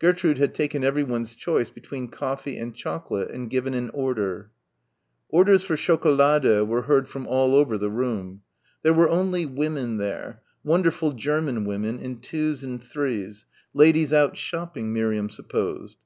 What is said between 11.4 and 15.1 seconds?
women in twos and threes ladies out shopping,